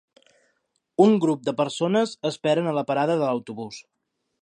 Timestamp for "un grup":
1.05-1.45